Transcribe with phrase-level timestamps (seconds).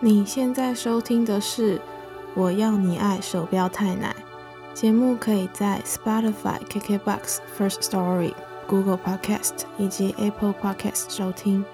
[0.00, 1.76] 你现在收听的是
[2.34, 4.14] 《我要你爱》手标太奶
[4.72, 8.32] 节目，可以在 Spotify、KKBox、First Story、
[8.68, 11.64] Google Podcast 以及 Apple Podcast 收听。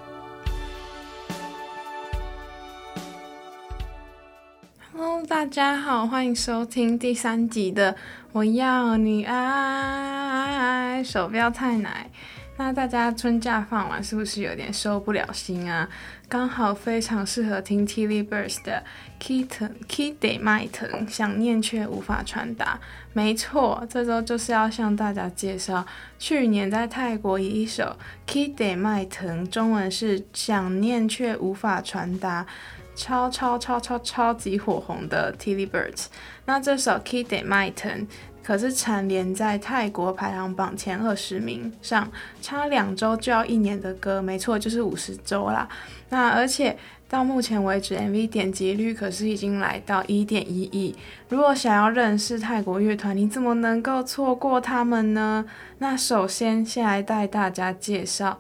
[4.91, 7.93] Hello，大家好，欢迎收听第三集的
[8.33, 12.11] 《我要你爱》手标太奶。
[12.57, 15.89] 那大家春假放完是不是有点收不了心啊？
[16.29, 18.83] 刚好非常适合听 Tilly Birds 的
[19.21, 22.79] Kitten Kidde Myton，想念却无法传达。
[23.13, 25.85] 没错，这周就是要向大家介绍
[26.19, 27.97] 去年在泰国以一首
[28.27, 32.47] Kidde Myton，中文是想念却无法传达，
[32.95, 36.07] 超超超超超级火红的 Tilly Birds。
[36.45, 38.07] 那这首 Kidde Myton。
[38.45, 42.11] 可是蝉联在泰国排行榜前二十名上，
[42.43, 45.67] 差两周就要一年的歌，没错，就是五十周啦。
[46.11, 46.77] 那而且
[47.09, 50.95] 到目前为止，MV 点击率可是已经来到一点一亿。
[51.29, 55.45] 如果想要认识泰国乐团，你怎么能够错过他们呢？
[55.79, 58.39] 那首先先来带大家介绍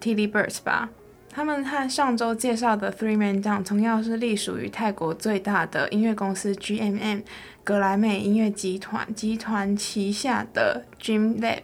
[0.00, 0.90] Tilly Birds 吧。
[1.32, 7.22] 他们和上周介绍的 Three Man Down 同样是隶属于泰国最大的音乐公司 GMM
[7.62, 11.60] 格莱美音乐集团集团旗下的 Dream Lab，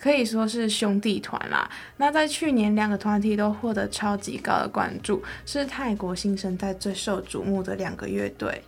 [0.00, 1.70] 可以说是兄弟团啦。
[1.98, 8.62] 那在去年，两个团体都获得超级高的关注，是泰国新生代最受瞩目的两个乐队。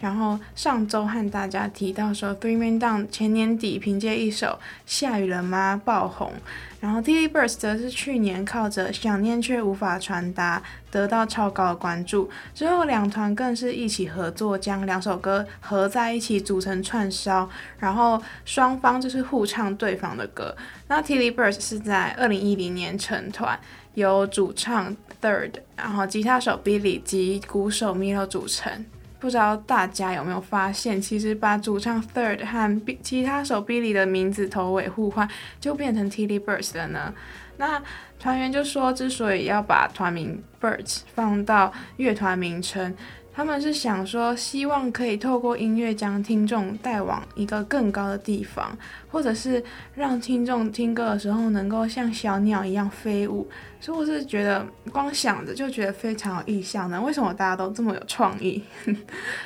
[0.00, 4.46] 然后上周和大家提到说，Three Man Down 前年底凭借一首
[4.86, 6.32] 《下雨了吗》爆红，
[6.80, 10.58] 然后 Tilly Birds 则是去年靠着《想念却无法传达》
[10.90, 12.30] 得到超高的关注。
[12.54, 20.56] 之后两团更是一起合作，将两首歌合在一起组成串烧，然后双方就是互唱对方的歌。
[20.88, 23.60] 那 Tilly Birds 是在二零一零年成团，
[23.92, 28.86] 由主唱 Third，然后吉他手 Billy 及鼓手 Milo 组成。
[29.20, 35.28] 不知道大家有没有发现，其实把主唱 Third 和其他手臂里的名字头尾互换，
[35.60, 37.14] 就变成 Tilly Birds 了呢？
[37.58, 37.80] 那
[38.18, 42.96] 团员就说，之所以要把团名 Birds 放到乐团名称。
[43.40, 48.76] 他们是想说，希望可以透过音乐将听众带往一个更高的地方，
[49.10, 49.64] 或者是
[49.94, 53.48] 让听众听歌的时候能够像小鸟一样飞舞。
[53.80, 54.62] 所以我是觉得
[54.92, 57.00] 光想着就觉得非常有意向呢。
[57.00, 58.62] 为什么大家都这么有创意？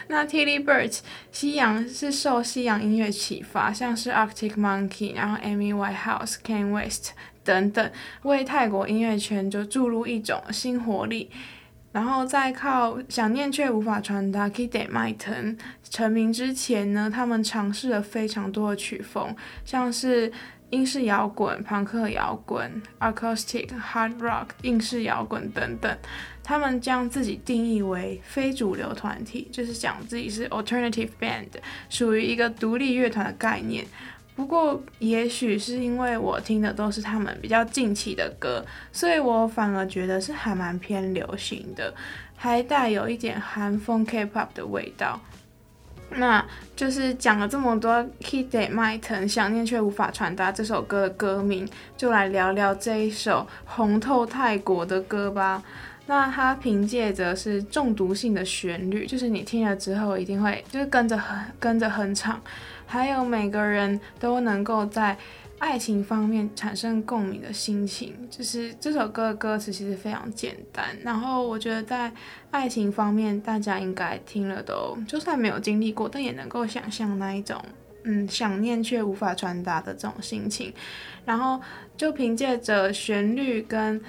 [0.09, 0.99] 那 Tilly Birds
[1.31, 7.13] 西洋是受西洋音乐启发，像是 Arctic Monkey，然后 Amy Winehouse、Kanye West
[7.45, 7.89] 等等，
[8.23, 11.31] 为泰国音乐圈就注入一种新活力。
[11.95, 15.57] 然后再靠想念却无法传达，Kidde Myton
[15.89, 19.33] 成名之前呢，他们尝试了非常多的曲风，
[19.65, 20.33] 像是
[20.71, 25.97] 英式摇滚、朋克摇滚、Acoustic Hard Rock、英式摇滚等等。
[26.43, 31.47] 他们将自己定义为非主流团体，就是讲自己是 Alternative Band，
[31.89, 33.87] 属于一个独立乐团的概念。
[34.37, 41.95] 不过，也许是因为我听的都是他们比较近期的歌，所以我反而觉得是还蛮偏流行的，
[42.35, 45.21] 还带有一点韩风 K-pop 的味道。
[46.17, 46.45] 那
[46.77, 55.63] 就是讲了这么多，Kidde Myton 想念却无法传达这首歌的歌名，就来聊聊这一首红透泰国的歌吧。
[56.07, 62.41] 那它凭借着是中毒性的旋律，就是你听了之后一定会就是跟着哼跟着哼唱。
[62.95, 65.19] 还有每个人都能够在
[65.59, 70.97] 爱情方面产生共鸣的心情，就是这首歌的歌词其实非常简单。
[71.03, 72.13] 然后我觉得在
[72.53, 77.61] 爱情方面，大家应该听了都，就算没有经历过，但也能够想象那一种，
[78.05, 80.73] 嗯，想念却无法传达的这种心情。
[81.25, 81.61] 然后
[81.97, 84.01] 就凭借着旋律跟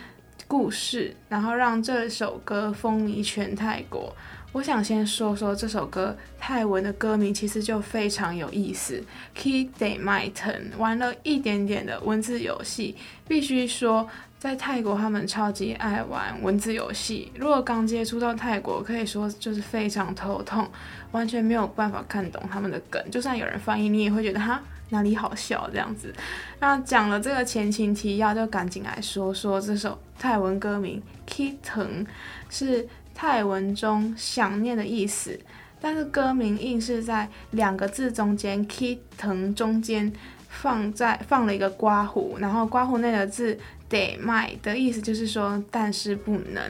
[0.47, 4.15] 故事，然后让这首歌风靡全泰国。
[4.55, 9.03] 我想先说说这首歌泰文的歌名，其实就非常有意思。
[9.37, 12.95] Kidde Myton 玩了一点点的文字游戏，
[13.27, 14.07] 必须说
[14.39, 17.29] 在泰国他们超级爱玩文字游戏。
[17.35, 20.65] 如果刚接触到泰国，可以说就是非常头痛，
[21.11, 23.03] 完全没有办法看懂他们的梗。
[23.11, 26.15] 就算有人翻译，你也会觉得哈哪里好笑这样子。
[26.61, 32.07] 那讲了这个前情提要，就赶紧来说说这首泰文歌名 Kitten
[32.49, 32.87] 是。
[33.15, 35.39] 泰文中想念的意思，
[35.81, 40.11] 但是歌名硬是在两个字中间 “key 藤”中间
[40.49, 43.57] 放在放了一个刮胡，然后刮胡内的字
[43.89, 46.61] “de my” 的意思就是说但是不能，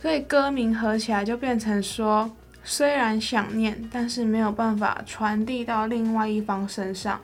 [0.00, 2.30] 所以歌名合起来就变成说
[2.62, 7.20] 虽然想念，但是没有办法传递到另外一方身上。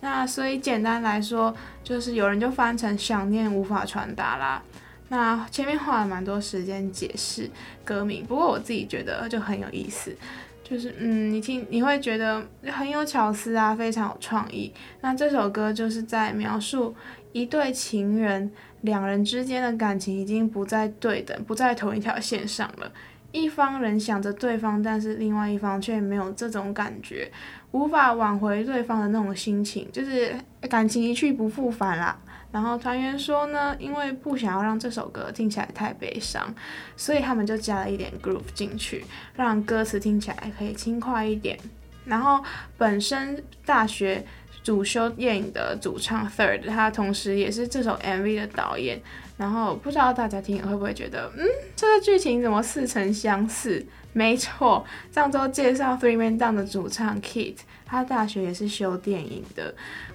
[0.00, 4.62] 那所以简单来说，就是有人就翻成想念无法传达啦。
[5.08, 7.48] 那前面花了蛮多时间解释
[7.84, 10.16] 歌名，不过我自己觉得就很有意思，
[10.62, 12.42] 就是嗯，你听你会觉得
[12.72, 14.72] 很有巧思啊，非常有创意。
[15.02, 16.94] 那这首歌就是在描述
[17.32, 22.90] 一对情人，两人之间的感情已经不再对等，不在同一条线上了。
[23.30, 27.30] 一方人想着对方，但是另外一方却没有这种感觉，
[27.72, 30.34] 无法挽回对方的那种心情，就是
[30.70, 32.16] 感情一去不复返啦。
[32.54, 36.54] 然后团员说呢，因为不想要让这首歌听起来太悲伤，
[36.96, 39.04] 所以他们就加了一点 groove 进去，
[39.34, 41.58] 让歌词听起来可以轻快一点。
[42.04, 42.44] 然后
[42.78, 44.24] 本身大学
[44.62, 49.02] 主修电影的主唱 Third，他同时也是这首 MV 的导演。
[49.36, 53.84] 然后不知道大家听会不会觉得，嗯，这个剧情怎么似曾相识？
[54.12, 59.74] 没错，上周介绍 Three Man Down 的主唱 Kit，他大学也是修电影的，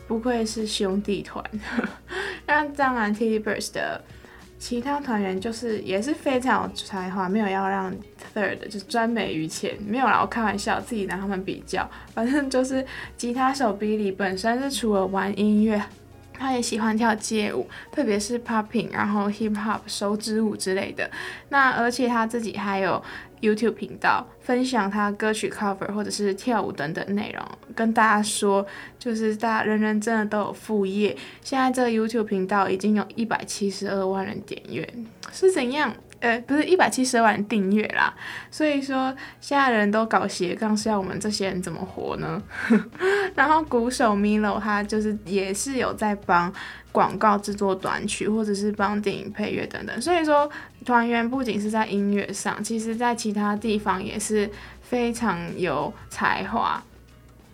[0.09, 1.45] 不愧是兄弟团。
[2.47, 4.01] 那当然，TVBERS 的
[4.57, 7.93] 其他团员就是也是非常有才华，没有要让
[8.33, 12.83] Third 就专美于前，没有啦，我开玩笑，自己拿他们比较，反正就是
[13.15, 15.79] 吉他手 Billy 本身是除了玩音乐。
[16.41, 21.11] 他也喜欢跳街舞，特别是 popping，然后 hip hop 手指舞之类的。
[21.49, 23.03] 那而且他自己还有
[23.41, 27.43] YouTube 频道，分享他歌曲 cover 或者是跳舞等等内容，
[27.75, 28.65] 跟大家说，
[28.97, 31.15] 就是大家人人真的都有副业。
[31.41, 34.87] 现在这个 YouTube 频道已经有一百七十二万人点阅，
[35.31, 35.93] 是怎样？
[36.19, 38.13] 呃，不是一百七十万订阅啦，
[38.51, 42.41] 所以说现在人都搞斜杠，是要我们这些人怎么活呢？
[43.35, 46.53] 然后鼓手 Milo 他就是也是有在帮
[46.91, 50.01] 广告制作短曲，或者是帮电影配乐等等。
[50.01, 50.49] 所以说
[50.85, 54.49] 团员不仅是在音乐上，其实在其他地方也是
[54.81, 56.83] 非常有才华。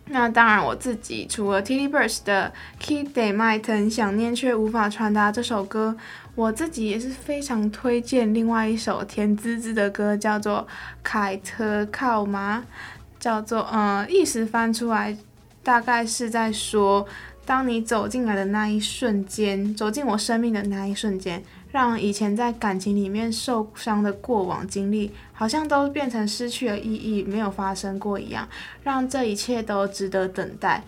[0.08, 2.52] 那当然，我自己除了 TVBERS 的
[2.84, 3.60] 《Keep They Might》
[3.90, 5.96] 想念却无法传达这首歌，
[6.36, 10.58] 我自己也是非常推荐另外一首甜滋滋的歌，叫做
[11.02, 12.62] 《凯特靠吗》，
[13.18, 15.16] 叫做嗯，意思翻出来
[15.64, 17.06] 大概是在说，
[17.46, 21.42] 当你走进来的那一瞬间，走进我生命的那一瞬间。
[21.72, 28.48] 让以前在感情里面受伤的过往经历，好像都变成失去了意义，没有发生过一样，
[28.82, 30.82] 让这一切都值得等待。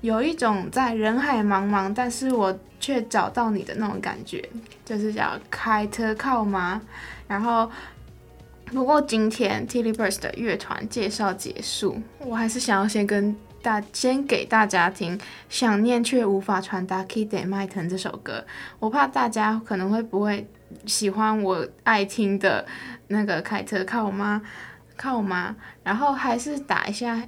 [0.00, 4.48] 有一种在人海茫茫，但是我却找到你的那种感觉，
[4.84, 6.80] 就是叫开特靠吗？
[7.28, 7.70] 然后，
[8.66, 13.36] 不过今天 TVBERS 的乐团介绍结束，我还是想要先跟。
[13.62, 15.20] 大先给大家听，
[15.50, 17.04] 想念却无法传达。
[17.04, 18.42] KID MIGHTON 这首歌，
[18.78, 20.48] 我怕大家可能会不会
[20.86, 22.64] 喜欢我爱听的
[23.08, 24.40] 那个凯特靠吗？
[24.96, 25.54] 靠吗？
[25.82, 27.22] 然后还是打一下。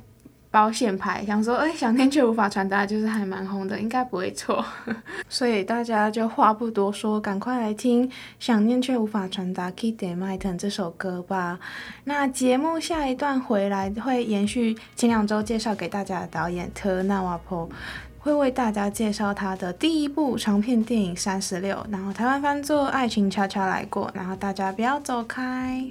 [0.52, 4.62] 保险牌，想说，哎，想念却无法传达，就是还蛮红的，应该不会错。
[5.26, 8.06] 所以大家就话不多说，赶快来听
[8.38, 11.58] 《想念却无法传达》Keep They Might 这首歌吧。
[12.04, 17.70] 那节目下一段回来会延续前两周介绍给大家的导演特纳瓦普，
[18.19, 25.82] 会为大家介绍他的第一部长片电影《三十六》，然后台湾翻作《爱情悄悄来过》，然后大家不要走开。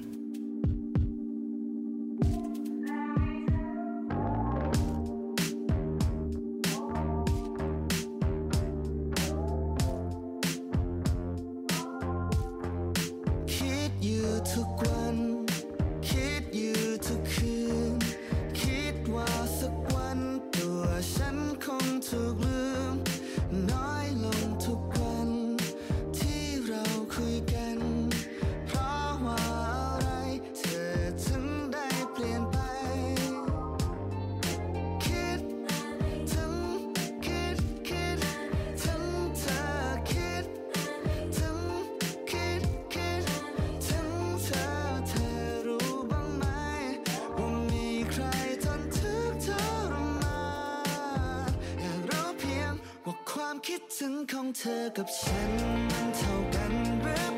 [54.57, 55.51] เธอกับฉัน
[55.89, 57.30] มันเท่ากันหรือ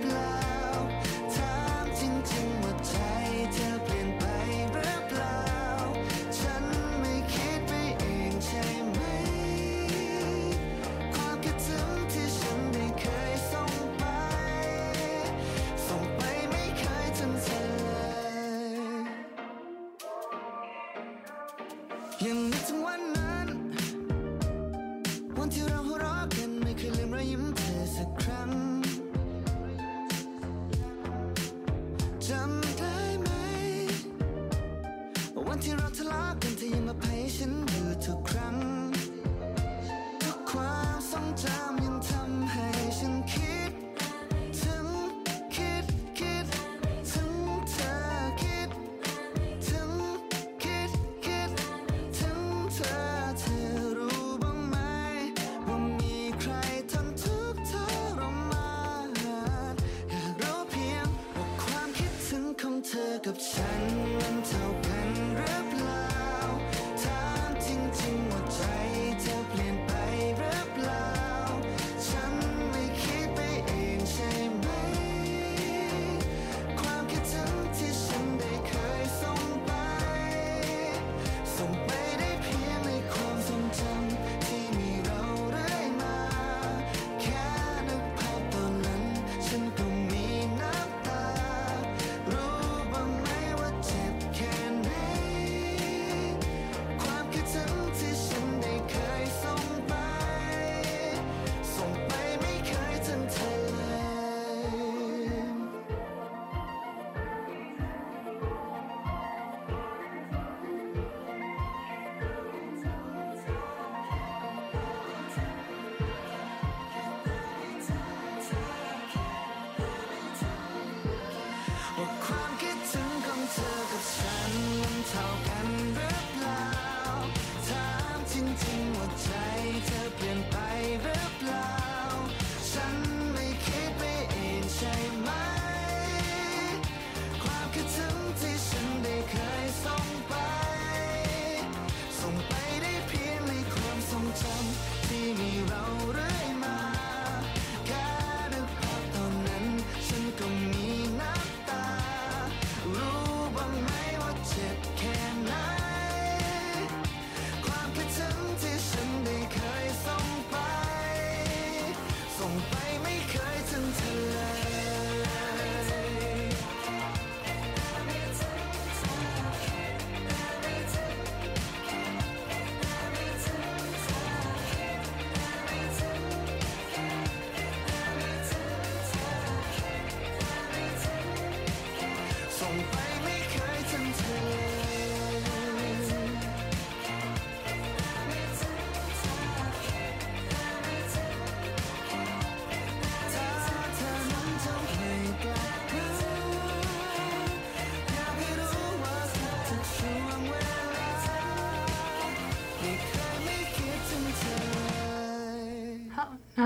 [63.25, 63.83] กับฉัน
[64.15, 64.82] มันเท่า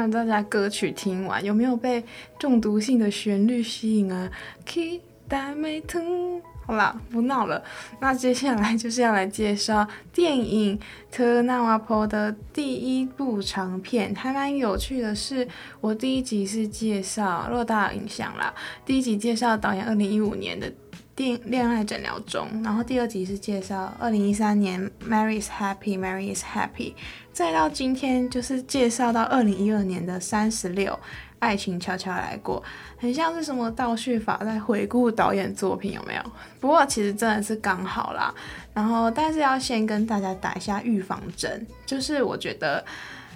[0.06, 2.04] 那大家歌曲听完，有没有被
[2.38, 4.30] 中毒性的旋律吸引啊？
[4.66, 6.42] 期待没疼。
[6.66, 7.64] 好啦，不闹了。
[8.02, 10.78] 那接下来就是要来介绍电影
[11.10, 15.48] 《特纳瓦坡》的第一部长片，还蛮有趣的是，
[15.80, 18.54] 我第一集是介绍，偌大家有印象啦，
[18.86, 20.70] 第一集介绍导演二零一五年的
[21.18, 26.92] 恋恋爱诊疗中，然后第二集是介绍二零一三年《Mary is Happy, Mary is Happy》，
[27.34, 30.98] 再到今天就是介绍到二零一二年的三十六。
[31.40, 32.64] 爱情悄悄来过，
[32.98, 36.22] 很像是什么倒叙法在回顾导演作品，有没有？
[36.60, 38.34] 不过其实真的是刚好啦。
[38.74, 42.84] 然后，但是要先跟大家打一下预防针，就是我觉得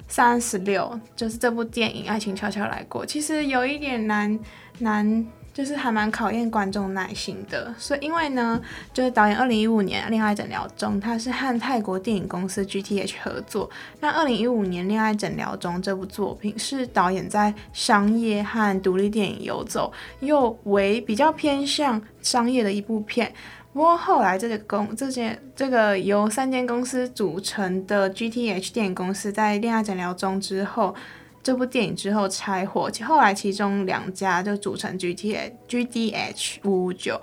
[0.07, 4.39] 三十六就是这部电影《爱情悄悄来过》，其实有一点难
[4.79, 5.23] 难。
[5.53, 8.61] 就是还蛮考验观众耐心的，所以因为呢，
[8.93, 13.69] 就是导演二零一五年《恋爱诊疗中》，他是和泰国电影公司 GTH 合作。
[13.99, 19.91] 那二零一五年《恋爱诊疗中》这部作品是导演在商业和独立电影游走，
[20.21, 23.33] 又为比较偏向商业的一部片。
[23.73, 30.95] 不过后来这个公这间这个由三间公司组成的 GTH 电影公司在《恋爱诊疗中》之后。
[31.43, 37.19] 这部电影之后拆伙，其后来其中两家就组成 GTH GDH 五五九，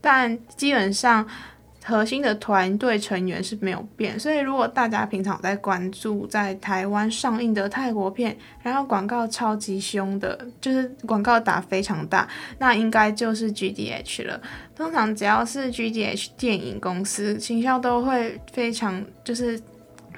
[0.00, 1.26] 但基本上
[1.84, 4.18] 核心的团队成员是没有变。
[4.18, 14.40] 所以如果大家平常在关注在台湾上映的泰国片，然后广告超级凶的，就是广告打非常大，那应该就是 GDH 了。
[14.74, 19.60] 通常只要是 GDH 电影公司，行销都会非常就是。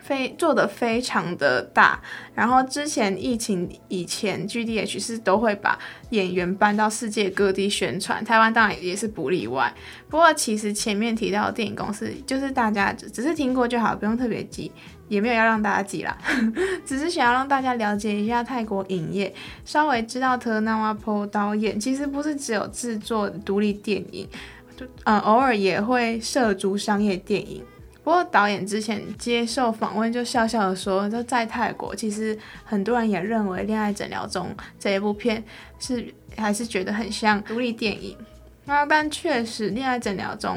[0.02, 2.00] 非做的非常的大，
[2.35, 5.78] 然后之前疫情以前，GDH 是都会把
[6.11, 9.73] 演员搬到世界各地宣传，台湾当然也是不例外。
[10.09, 14.73] 不过其实前面提到的电影公司，就是大家只只是听过就好，不用特别记，
[15.09, 16.18] 也没有要让大家记啦，
[16.85, 19.32] 只是想要让大家了解一下泰国影业，
[19.64, 24.28] 稍微知道特纳瓦坡导演其实不是只有制作独立电影，
[24.76, 27.62] 就嗯偶尔也会涉足商业电影。
[28.04, 35.42] 不过导演之前接受访问就笑笑的说，就在泰国，其实很多人也认为《恋爱诊疗中》这一部片
[35.78, 38.16] 是还是觉得很像独立电影。
[38.64, 40.56] 那但确实，《恋爱诊疗中》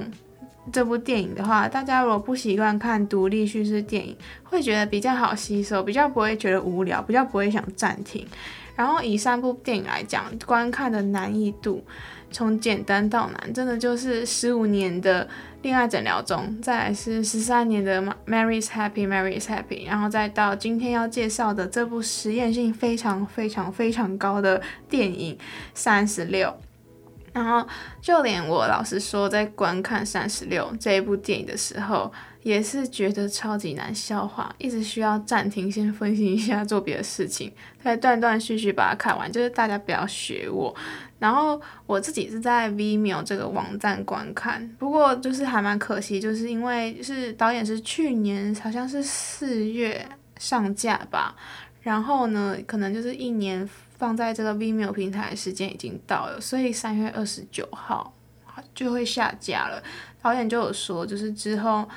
[0.71, 8.25] 这部电影的话，大家如果不习惯看独立叙事电影，会觉得比较好吸收，比较不会觉得无聊，比较不会想暂停。
[8.75, 11.83] 然后以三部电影来讲，观看的难易度。
[12.31, 15.25] 从简单到难，真的就是十五年的
[15.65, 25.35] 恋爱诊疗中，再来是十三年的 Mary's Happy Mary's Happy，然后再到今天要介绍的这部实验性非常非常非常高的电影
[25.73, 26.49] 《三十六》。
[27.33, 27.67] 然后，
[27.99, 37.51] 就连我老实说，在观看《三十六》这一部电影的时候，也是觉得超级难消化，一直需要暂停，先分析一下，做别的事情，
[37.83, 39.29] 再断断续续把它看完。
[39.29, 40.73] 就是大家不要学我。
[41.19, 50.07] 然后我自己是在 Vimeo 这个网站观看，不过就是还蛮可惜，就是因为是导演是去年好像是四月
[50.37, 51.35] 上架吧，
[51.81, 53.69] 然后呢，可能就是一年。
[53.97, 58.13] 放在这个 Vimeo 平台的时间已经到了，所以三月二十九号
[58.73, 59.81] 就会下架了。
[60.21, 61.87] 导演就有说，就是之后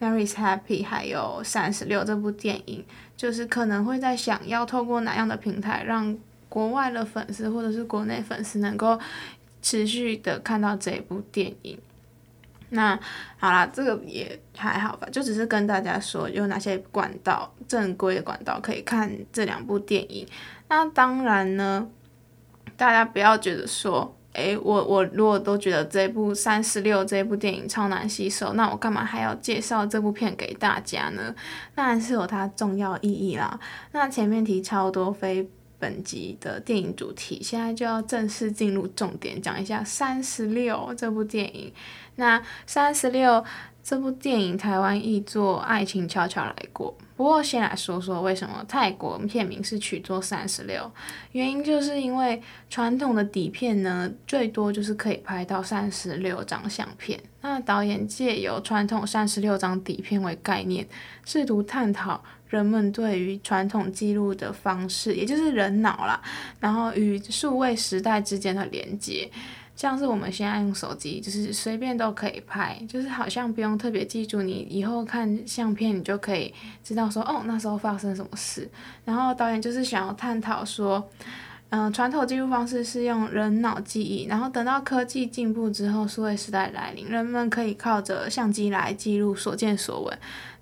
[0.00, 2.84] Mary's Happy》还有《三十六》这部电影，
[3.16, 6.16] 就是可能会在想要透过哪样的平台，让
[6.58, 8.98] 国外的粉丝或者是国内粉丝能够
[9.62, 11.78] 持续的看到这一部电影。
[12.70, 12.98] 那
[13.38, 20.26] 好啦，这个也还好吧，就只是跟大家说有哪些管道，正规的管道可以看这两部电影。
[20.68, 21.86] 那当然呢，
[22.76, 31.32] 大家不要觉得说，诶，我我如果都觉得这部三十六这部电影超难吸收，那我干嘛还要介绍这部片给大家呢？
[31.76, 33.60] 当然是有它重要意义啦。
[33.92, 35.48] 那前面提超多非
[35.78, 41.72] 本集的电影主题，现在就要正式进入重点，讲一下三十六这部电影。
[42.16, 43.44] 那三十六
[43.82, 46.94] 这部电影台湾译作《爱情悄悄来过》。
[47.16, 50.90] 不过先来说说为什么泰国片名是取作三十六，
[51.32, 57.18] 原因就是因为传统的底片呢，最多就是可以拍到三十六张相片。
[57.40, 60.86] 那导演借由传统三十六张底片为概念，
[61.24, 66.20] 试图探讨人们对于传统记录的方式，也就是人脑啦，
[66.60, 69.30] 然后与数位时代之间的连接。
[69.76, 78.68] 像是我们现在用手机，就是随便都可以拍，就是好像不用特别记住，你以后看相片，你就可以知道说，哦，那时候发生什么事。
[79.04, 81.08] 然后导演就是想要探讨说，
[81.68, 90.18] 嗯、传统记录方式是用人脑记忆，然后等到科技进步之后，数位时代来临，人们可以靠着相机来记录所见所闻。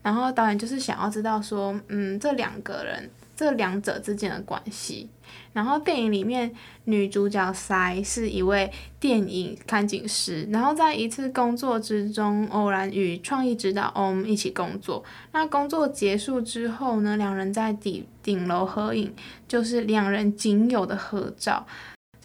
[0.07, 3.11] 然后导演就是想要知道说，嗯，这两个人。
[3.39, 5.11] 这两者之间的关系，
[5.53, 6.51] 然后电影里面
[6.85, 15.05] 女主角塞是一位电影看景师，然后在一次工作之中偶然与创意指导 Om 一起工作。
[15.33, 19.15] 那工作结束之后呢，两人在顶顶楼合影，
[19.47, 21.67] 就是两人仅有的合照。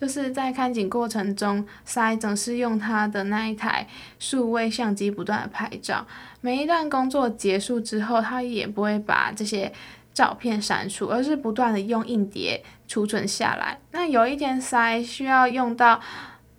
[0.02, 3.88] 就是在看景过程中，塞总是用他的那一台
[4.18, 6.06] 数位相机不断的拍照。
[6.42, 9.72] 每一段工作结束之后，他也不会把这些。
[10.14, 13.80] 照片删除，而是不断的用硬碟储存下来。
[13.92, 16.02] 那有一天，塞需要用到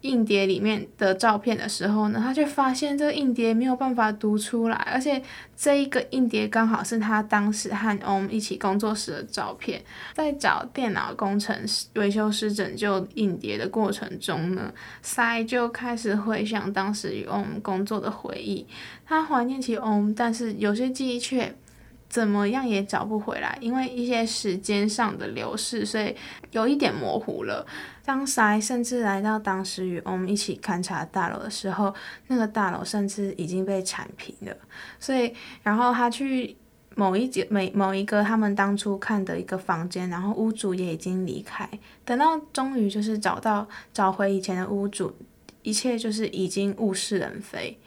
[0.02, 5.22] 硬碟里面的照片的时候呢，他却发现这个硬碟没有办法读出来，而且
[5.56, 9.82] 这一个硬碟刚好是他当时和 Om 一起工作时的照片。
[10.14, 18.66] 在找电脑工程师、维修师拯救硬碟的过程中呢，塞就开始回想当时与 Om 工作的回忆。
[19.06, 21.54] 他怀念起 Om，但是有些记忆却。
[22.12, 26.14] 怎么样也找不回来，因为一些时间上的流逝，所以
[26.50, 27.66] 有一点模糊了。
[28.04, 31.94] 当塞甚至来到当时与我们一起勘察大楼的时候，
[32.26, 34.54] 那个大楼甚至已经被铲平了。
[35.00, 36.54] 所以，然后他去
[36.96, 41.66] 某一节、每某一个他们当初看的一个房间，然后屋主也已经离开。
[42.04, 45.16] 等到终于就是找到找回以前的屋主，
[45.62, 47.78] 一切就是已经物是人非。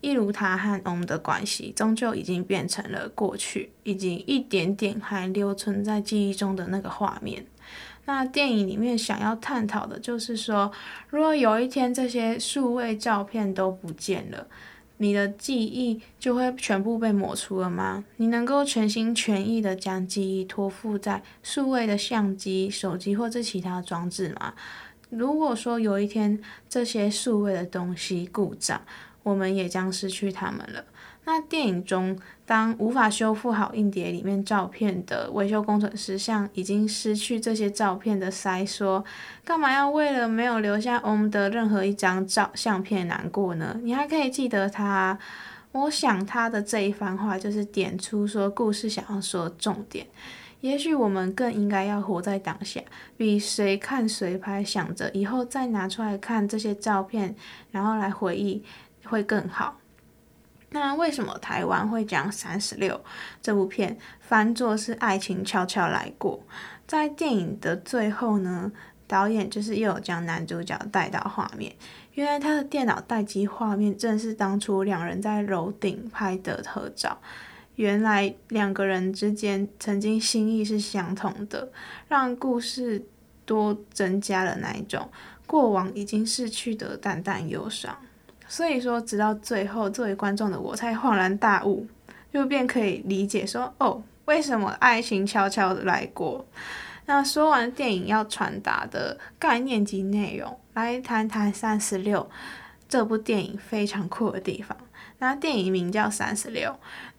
[0.00, 7.44] 一如他和我们的关系，终究已经变成了过去，已经一点点还留存在记忆中的那个画面。
[8.06, 10.72] 那电影里面想要探讨的就是说，
[11.08, 14.46] 如果有一天这些数位照片都不见了，
[14.96, 18.02] 你的记忆就会全部被抹除了吗？
[18.16, 24.54] 你能够全心全意的将记忆托付在数位的相机、手机或者其他装置吗？
[25.10, 28.80] 如果说有一天这些数位的东西故障，
[29.22, 30.84] 我们也将失去他们了。
[31.24, 39.04] 那电影中，当无法修复好硬碟里面照片的维修工程师向已经失去这些照片的塞说
[39.44, 43.78] ：“干嘛要为了没有留下我们的任何一张照相片难过呢？
[43.82, 45.18] 你还可以记得他。”
[45.72, 50.04] 我想他的这一番话就是点出说故事想要说的重点。
[50.62, 52.80] 也许我们更应该要活在当下，
[53.16, 57.36] 比谁看谁拍，想着以后再拿出来看这些照片，
[57.70, 58.64] 然后来回忆。
[59.10, 59.78] 会更好。
[60.70, 62.94] 那为什么台湾会将《三十六》
[63.42, 66.40] 这部片翻作是爱情悄悄来过？
[66.86, 68.70] 在电影的最后呢，
[69.08, 71.74] 导演就是又有将男主角带到画面，
[72.14, 77.18] 原来他的电脑待机画面正是当初两人在楼顶拍的合照。
[77.74, 81.72] 原来两个人之间曾经心意是相同的，
[82.06, 83.04] 让故事
[83.44, 85.10] 多增加了那一种
[85.46, 87.96] 过往已经逝去的淡淡忧伤。
[88.50, 91.86] 所以说，直到最后，作为观众的我才恍然大悟，
[92.32, 96.44] 就便可以理解说，哦，为什么爱情悄悄的来过。
[97.06, 102.20] 那说完电影要传达的概念及内容，来谈谈《三十六》
[102.88, 104.76] 这部电影非常酷的地方。
[105.20, 106.70] 那电影名叫《三十六》，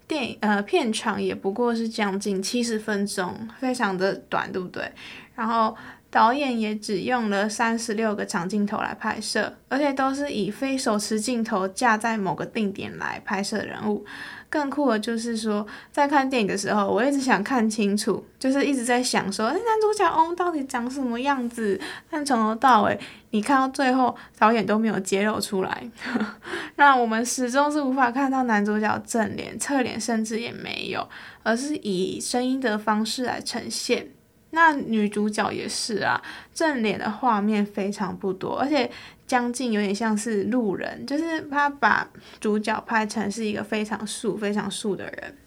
[0.05, 4.91] 电影呃片长也不过是将近七十分钟，非常的短，对不对？
[5.33, 5.73] 然后
[6.11, 14.05] 导演也只用了三十六个长镜头来拍摄，而且都是以非手持镜头架在某个定点来拍摄人物。
[14.49, 21.79] 更酷的就是说，在看电影的时候，我一直想看清楚，就是一直在想说，那男主角翁到底长什么样子？
[22.09, 25.89] 但从头到尾，你看到最后，导演都没有揭露出来，
[26.75, 31.07] 让我们始终是无法看到男主角正脸、侧脸，甚至也没有，
[31.43, 34.09] 而是以声音的方式来呈现。
[34.51, 36.21] 那女主角也是啊，
[36.53, 38.89] 正脸的画面非常不多，而且。
[39.27, 42.05] 将近有点像是路人，就是他把
[42.41, 45.37] 主角拍成是一个非常素、非常素的人。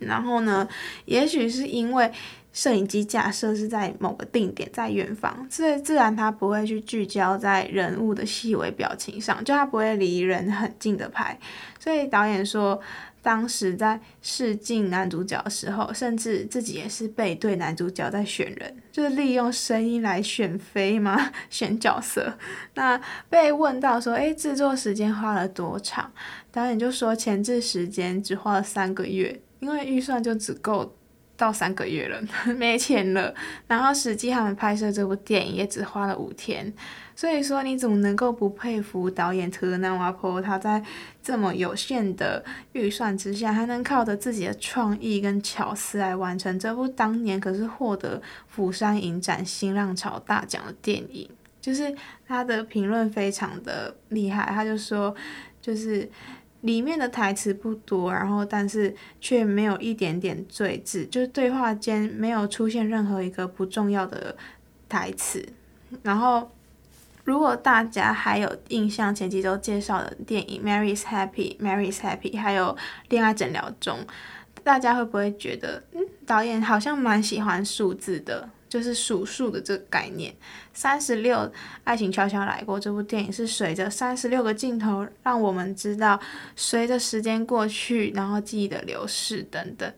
[0.00, 0.68] 然后呢，
[1.04, 2.10] 也许是因为
[2.52, 11.38] 摄影机架设是在某个定点，在远方，所以自然他不会去聚焦在人物的细微表情上，就他不会离人很近的拍。
[11.78, 12.80] 所以导演说。
[13.24, 22.34] 当时在试镜男主角的时候，甚至自己也是背对男主角在选人，就是利用声音来选妃吗， 选角色。
[22.74, 26.12] 那被问到说，诶，制作时间花了多长？
[26.52, 30.94] 导演就说前置时间只花了三个月，因为预算就只够
[31.34, 32.20] 到三个月了，
[32.54, 33.34] 没钱了。
[33.66, 36.70] 然后实际他们拍摄这部电影也只花了五天。
[37.16, 40.42] 所以说，你怎么能够不佩服导演特纳瓦坡？
[40.42, 40.82] 他在
[41.22, 51.30] 这么有限的预算之下，还能靠着自己的创意跟巧思来完成这部当年可是获得釜山影展新浪潮大奖的电影。
[51.60, 51.94] 就是
[52.26, 55.14] 他的评论非常的厉害，他就说，
[55.62, 56.10] 就是
[56.62, 64.36] 里面的台词不多，然后但是却没有一点点赘字，就是对话间没有出现任何一个不重要的
[64.88, 65.48] 台词，
[66.02, 66.50] 然后。
[67.24, 72.66] 如果大家还有印象，前几周介绍的电影《Mary's Happy》，《Mary's Happy》，还有
[73.08, 73.98] 《恋爱诊疗中》，
[74.62, 80.34] 大家会不会觉得，嗯，导演好像蛮喜欢数字的，就是数数的这个概念。
[80.74, 81.50] 三十六，
[81.84, 82.78] 爱情悄悄来过。
[82.78, 86.20] 这部电影是随着三十六个镜头，让我们知道，
[86.54, 89.90] 随着时间过去，然后记忆的流逝等等。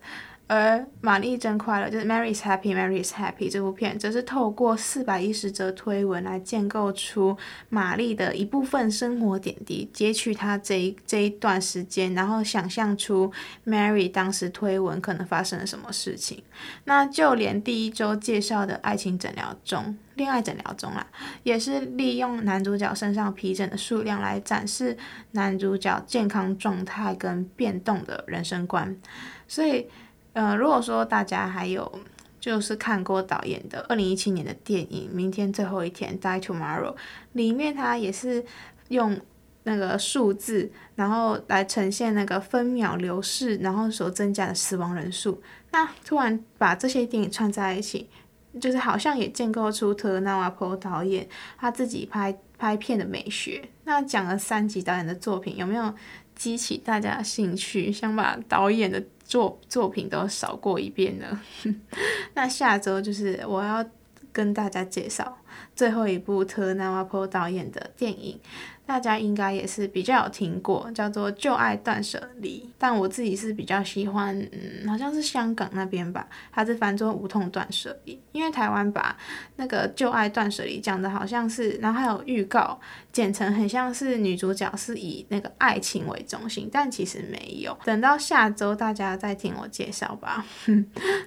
[0.48, 7.36] 而玛丽真快乐，就是 Mary's Happy, Mary's Happy 这部片，则是透过四百一十则推文来建构出
[7.68, 13.32] 玛丽的一部分生活点滴，截取她这一这一段时间，然后想象出
[13.66, 16.40] Mary 当时推文可能发生了什么事情。
[16.84, 21.04] 那就连第一周介绍的爱情诊疗中，恋爱诊疗中啦，
[21.42, 24.96] 也是利用男主角身上皮疹的数量来展示
[25.32, 28.96] 男主角健康状态跟变动的人生观，
[29.48, 29.88] 所以。
[30.36, 31.90] 呃，如果说大家还有
[32.38, 36.94] 就是看过导演的二零一七年的电影《明天最后一天》（Die Tomorrow），
[37.32, 38.44] 里面他也是
[38.88, 39.18] 用
[39.62, 45.42] 那个数字，然后来呈现那个分秒流逝，然后所增加的死亡人数。
[45.70, 48.10] 那突然把这些电影串在一起，
[48.60, 53.70] 就是好像也建构出特纳瓦波导演他自己拍拍片的美学。
[53.84, 55.94] 那讲了三集导演的作品，有没有
[56.34, 59.02] 激起大家的兴趣，想把导演的？
[59.26, 61.40] 作作品都扫过一遍了，
[62.34, 63.84] 那下周就是我要
[64.32, 65.38] 跟大家介绍
[65.74, 68.38] 最后一部特纳瓦坡导演的电影。
[68.86, 79.16] 大家应该也是比较有听过，叫做《旧爱断舍离》，但我自己是比较喜欢，嗯，好像是香港那边吧，它是翻作《无痛断舍离》，因为台湾把
[79.56, 82.78] 那个《旧爱断舍离》讲的好像是，然后还有预告
[83.10, 87.76] 剪成很像是女主角是以那个爱情为中心，但其实没有。
[87.84, 90.44] 等到下周大家再听我介绍吧。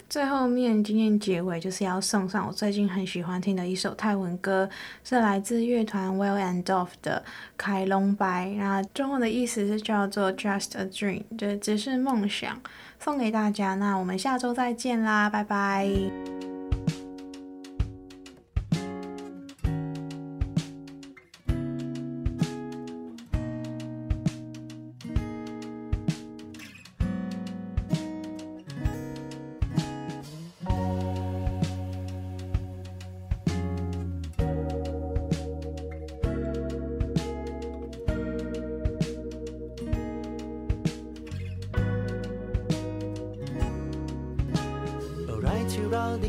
[0.08, 4.69] 最后面今天结尾就是要送上我最近很喜欢听的一首泰文歌，
[5.04, 7.22] 是来自乐团 Well and Dove 的。
[7.60, 12.58] 凯龙白，那中文的意思是叫做 Just a Dream，就只是梦想，
[13.02, 13.76] 送给大家。
[13.76, 15.86] 那我们下周再见啦，拜拜。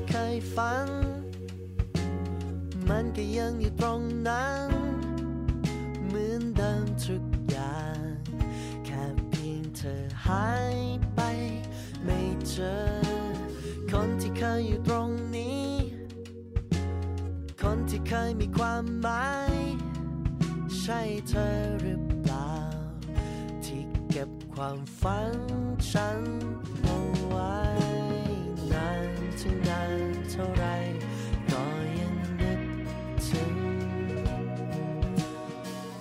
[0.00, 0.88] ไม่เคยฝัน
[2.88, 4.59] มันก็ยังอยู่ตรงนั้น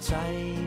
[0.09, 0.58] 在。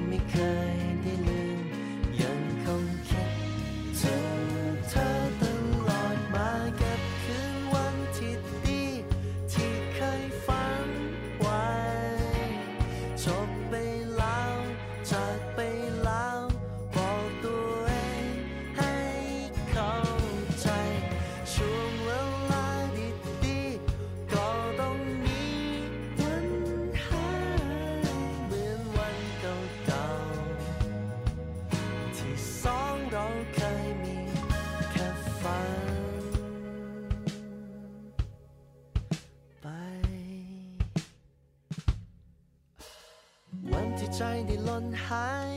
[45.20, 45.50] าย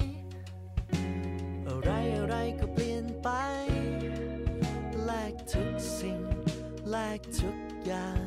[1.68, 3.30] อะไรอะไรก็เปลี่ยนไป
[5.06, 6.20] แลกทุกสิ่ง
[6.90, 8.26] แลกทุกอย่าง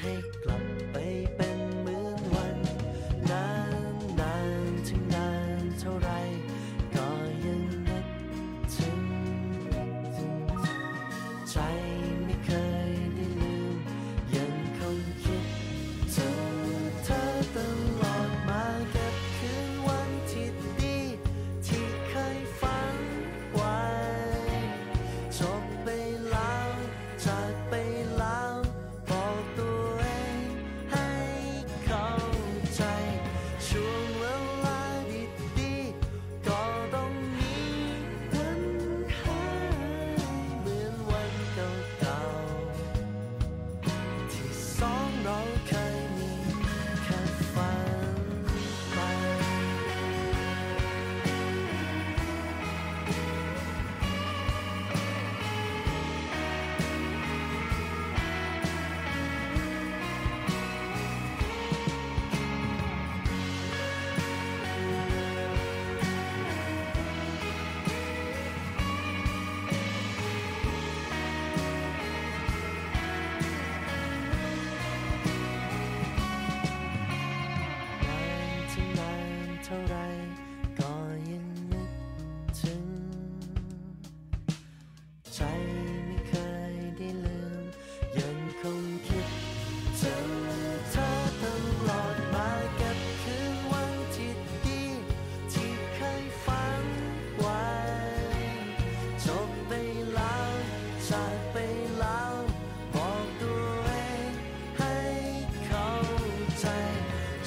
[0.00, 0.12] ให้
[0.42, 0.96] กลับไป
[1.36, 1.49] เป็น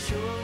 [0.03, 0.42] sure.